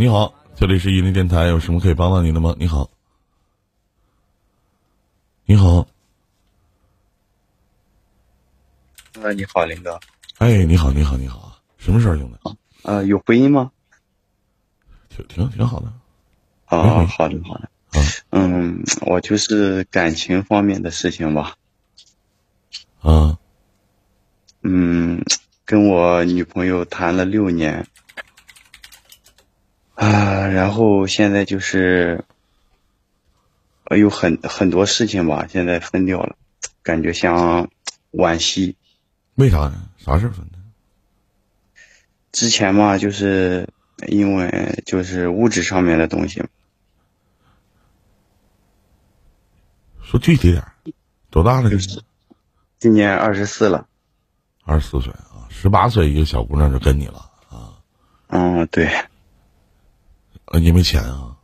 [0.00, 2.54] 你好，这里是伊林电台，有什么可以帮到您的吗？
[2.56, 2.88] 你好，
[5.44, 5.88] 你好，
[9.20, 9.98] 呃，你好，林哥。
[10.38, 12.56] 哎，你好，你好，你好，什么事儿，兄弟？
[12.84, 13.72] 啊，有回音吗？
[15.08, 15.92] 挺挺挺好的。
[16.66, 17.68] 啊，好的，好的。
[18.30, 21.56] 嗯，我就是感情方面的事情吧。
[23.00, 23.36] 啊。
[24.62, 25.24] 嗯，
[25.64, 27.84] 跟我女朋友谈了六年。
[29.98, 32.24] 啊，然后现在就是，
[33.90, 36.36] 有很很多事情吧，现在分掉了，
[36.84, 37.68] 感觉像
[38.12, 38.76] 惋惜。
[39.34, 39.88] 为啥呢？
[39.96, 40.58] 啥事分的？
[42.30, 43.68] 之前嘛，就是
[44.06, 46.44] 因为就是物质上面的东西。
[50.00, 50.64] 说具体点
[51.28, 51.68] 多大了？
[51.68, 52.00] 就是
[52.78, 53.88] 今年二十四了。
[54.62, 57.82] 二十四岁啊，十八岁一个小姑娘就跟你了啊？
[58.28, 58.88] 嗯，对。
[60.50, 61.36] 呃，你没钱啊？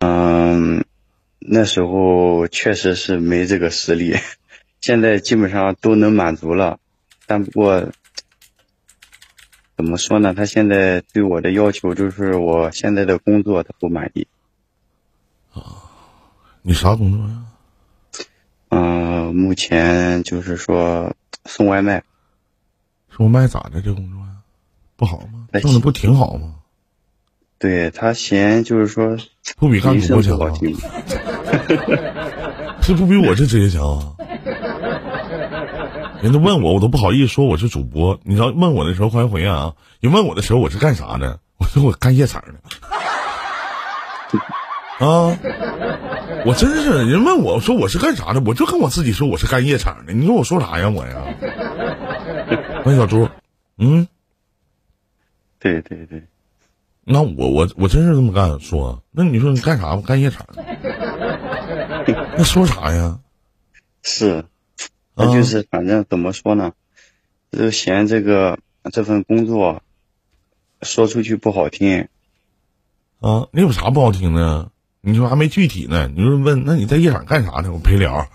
[0.00, 0.84] 嗯，
[1.38, 4.16] 那时候确实是没这个实力，
[4.80, 6.80] 现在基本上都能满足了，
[7.26, 7.92] 但不过
[9.76, 10.34] 怎么说呢？
[10.34, 14.26] 他现在对我的要求就是我现在的工作他不满意。
[15.52, 15.62] 啊，
[16.62, 17.44] 你啥工作呀？
[18.70, 22.02] 嗯，目前就是说送外卖。
[23.08, 23.80] 送外卖咋的？
[23.80, 24.38] 这工作呀？
[24.96, 25.46] 不好吗？
[25.52, 26.56] 挣的不挺好吗？
[27.64, 29.16] 对他嫌就是说
[29.56, 30.52] 不比干主播强啊，
[32.82, 34.12] 这 不比我这职业强啊？
[36.20, 38.20] 人都问我，我都不好意思说我是主播。
[38.22, 39.72] 你知道问我的时候，欢迎火焰啊！
[40.00, 41.40] 你问我的时候，我是干啥的？
[41.56, 42.52] 我说我干夜场的。
[45.06, 45.38] 啊！
[46.44, 50.12] 我真是人问我说我是干啥的，我就跟我自己说我是干夜场的。
[50.12, 50.90] 你说我说啥呀？
[50.90, 51.24] 我呀？
[52.84, 53.26] 问小猪，
[53.78, 54.06] 嗯，
[55.58, 56.24] 对对对。
[57.06, 59.96] 那我我我真是这么干说，那你说你干啥？
[59.96, 60.46] 干夜场？
[62.36, 63.18] 那说啥呀？
[64.02, 64.44] 是，
[65.14, 66.72] 那就是反正怎么说呢，
[67.52, 68.58] 就嫌这个
[68.92, 69.82] 这份工作
[70.82, 72.08] 说出去不好听。
[73.20, 74.70] 啊，你有啥不好听的？
[75.00, 76.10] 你说还没具体呢？
[76.14, 77.70] 你说问，那你在夜场干啥呢？
[77.72, 78.26] 我陪聊。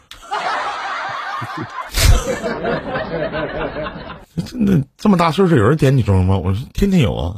[4.46, 6.38] 真的这么大岁数，有人点你钟吗？
[6.38, 7.36] 我说天天有啊。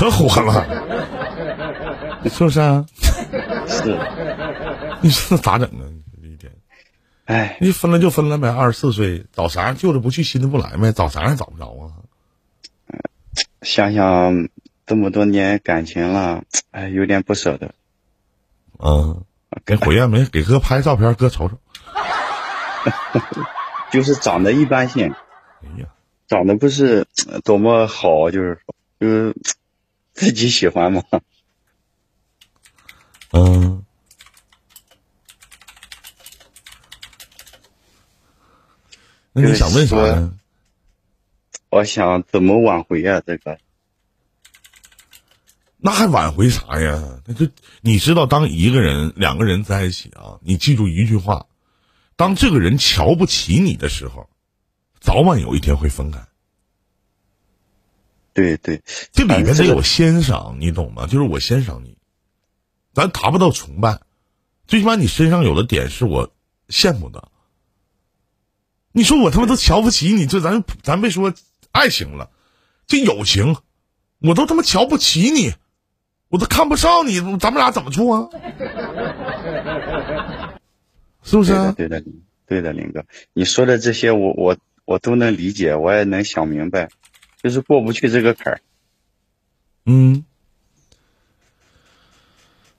[0.00, 0.64] 可火了，
[2.24, 2.86] 是不是啊？
[3.68, 3.98] 是，
[5.02, 5.84] 你说咋整啊？
[6.22, 6.50] 一天，
[7.26, 8.48] 哎，你分了就分了呗。
[8.48, 10.90] 二十四岁，找啥样旧的不去，新的不来呗。
[10.92, 11.92] 找啥样找不着啊？
[13.60, 14.48] 想想
[14.86, 17.74] 这么多年感情了，哎，有点不舍得。
[18.78, 19.22] 嗯，
[19.66, 21.58] 给火焰没给哥拍照片，哥瞅瞅。
[23.92, 25.12] 就是长得一般性。
[25.62, 25.88] 哎呀，
[26.26, 27.06] 长得不是
[27.44, 29.36] 多么好，就是说，就是。
[30.12, 31.02] 自己喜欢吗？
[33.32, 33.84] 嗯。
[39.32, 40.32] 那你想问啥呀？
[41.70, 43.22] 我想怎么挽回啊？
[43.24, 43.58] 这个。
[45.76, 47.22] 那还挽回啥呀？
[47.24, 47.48] 那就
[47.80, 51.46] 你知道，当一个人、两个人在一起啊，你记住一句话：
[52.16, 54.28] 当这个人瞧不起你的时候，
[55.00, 56.26] 早晚有一天会分开。
[58.32, 58.82] 对对，
[59.12, 61.06] 这里面得有欣赏，你懂吗？
[61.06, 61.96] 就是我欣赏你，
[62.94, 64.00] 咱达不到崇拜，
[64.66, 66.32] 最起码你身上有的点是我
[66.68, 67.28] 羡慕的。
[68.92, 71.32] 你说我他妈都瞧不起你，这咱咱别说
[71.72, 72.30] 爱情了，
[72.86, 73.56] 这友情，
[74.20, 75.52] 我都他妈瞧不起你，
[76.28, 78.28] 我都看不上你，咱们俩怎么处啊？
[81.22, 81.52] 是不是？
[81.52, 82.02] 啊对的，
[82.46, 86.88] 对的，林哥，你说的这些，我我我都能理解，我也能想明白。
[87.42, 88.60] 就是过不去这个坎儿，
[89.86, 90.24] 嗯，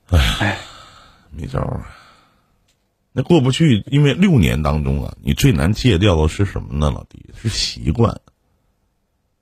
[0.10, 0.60] 哎，
[1.32, 1.84] 没招儿。
[3.12, 6.92] 那过不去，因为六年当中啊，你最难戒掉的是什么呢？
[6.92, 8.22] 老弟，是习惯，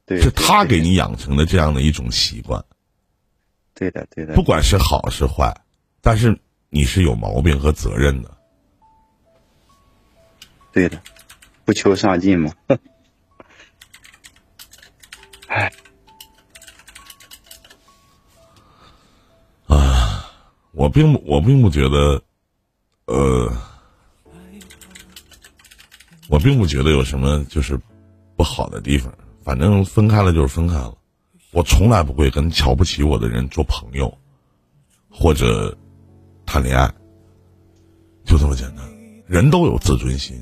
[0.06, 2.64] 对，是他给你养成的这样的一种习惯。
[3.76, 4.34] 对的，对的。
[4.34, 5.56] 不管是好是坏，
[6.02, 6.40] 但是
[6.70, 8.38] 你是有毛病和责任的。
[10.72, 11.00] 对的，
[11.64, 12.52] 不求上进嘛。
[20.80, 22.24] 我并不，我并不觉得，
[23.04, 23.52] 呃，
[26.30, 27.78] 我并不觉得有什么就是
[28.38, 29.14] 不好的地方。
[29.44, 30.98] 反正分开了就是分开了，
[31.52, 34.18] 我从来不会跟瞧不起我的人做朋友，
[35.10, 35.78] 或者
[36.46, 36.90] 谈恋爱，
[38.24, 38.86] 就这么简单。
[39.28, 40.42] 人都有自尊心。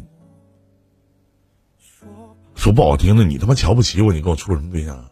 [2.53, 5.03] 说不好听的，你他妈瞧不起我，你跟我处什么对象？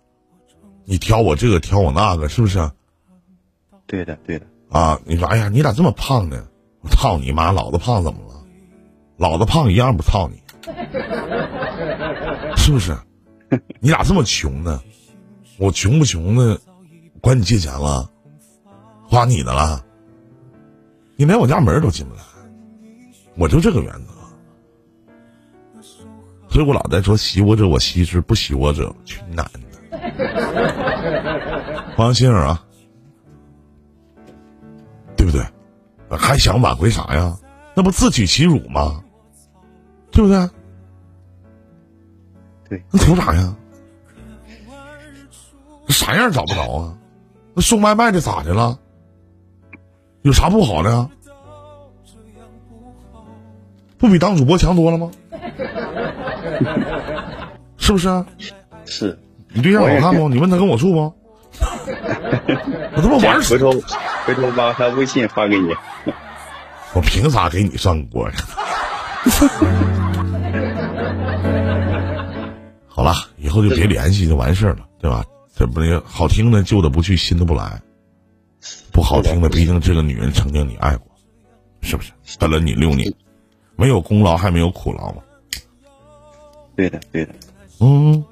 [0.83, 2.59] 你挑我这个挑我那个，是不是？
[3.87, 4.45] 对的，对的。
[4.69, 6.45] 啊，你说，哎呀，你咋这么胖呢？
[6.81, 8.35] 我操你妈，老子胖怎么了？
[9.17, 10.41] 老子胖一样不操你，
[12.57, 12.95] 是不是？
[13.79, 14.81] 你咋这么穷呢？
[15.57, 16.59] 我穷不穷的，
[17.21, 18.09] 管你借钱了，
[19.07, 19.83] 花你的了，
[21.15, 22.21] 你连我家门都进不来，
[23.37, 24.13] 我就这个原则。
[26.49, 29.59] 所以我老在说，喜我者我惜之，不喜我者去你奶奶！
[31.97, 32.61] 王心儿啊。
[35.25, 36.17] 对不对？
[36.17, 37.35] 还想挽回啥呀？
[37.73, 39.03] 那不自取其辱吗？
[40.11, 40.49] 对不对？
[42.69, 43.55] 对，那图啥呀？
[45.89, 46.95] 啥样找不着啊？
[47.55, 48.77] 那送外卖的咋的了？
[50.21, 51.09] 有啥不好的呀？
[53.97, 55.11] 不比当主播强多了吗？
[57.77, 58.25] 是不是？
[58.85, 59.19] 是。
[59.49, 60.29] 你对象好看不？
[60.29, 61.13] 你问他跟我处不？
[62.95, 63.71] 我他妈玩回头
[64.25, 65.73] 回头把他微信发给你。
[66.93, 68.35] 我凭啥给你上锅呀？
[72.87, 75.23] 好了，以后就别联系，就完事儿了，对吧？
[75.55, 77.81] 这不是好听的，旧的不去，新的不来。
[78.91, 81.07] 不好听的，毕竟这个女人曾经你爱过，
[81.81, 82.11] 是不是？
[82.39, 83.13] 跟了你六年，
[83.75, 85.21] 没有功劳还没有苦劳吗？
[86.75, 87.35] 对的，对的。
[87.79, 88.23] 嗯。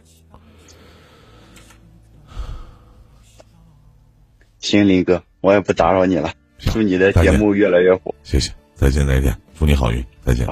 [4.59, 6.31] 行，林哥，我也不打扰你了。
[6.57, 8.15] 祝你的节目越来越火。
[8.23, 10.47] 谢谢，再见，再见，祝你好运，再见。